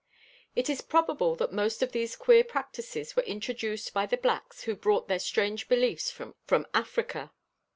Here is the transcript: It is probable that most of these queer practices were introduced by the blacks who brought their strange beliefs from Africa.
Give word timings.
It 0.55 0.67
is 0.67 0.81
probable 0.81 1.35
that 1.35 1.53
most 1.53 1.83
of 1.83 1.91
these 1.91 2.15
queer 2.15 2.43
practices 2.43 3.15
were 3.15 3.21
introduced 3.21 3.93
by 3.93 4.07
the 4.07 4.17
blacks 4.17 4.63
who 4.63 4.75
brought 4.75 5.07
their 5.07 5.19
strange 5.19 5.69
beliefs 5.69 6.09
from 6.09 6.33
Africa. 6.73 7.31